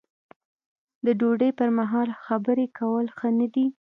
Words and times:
د 1.05 1.07
ډوډۍ 1.19 1.51
پر 1.59 1.69
مهال 1.79 2.09
خبرې 2.25 2.65
کول 2.77 3.05
ښه 3.17 3.29
نه 3.39 3.47
دي. 3.53 3.65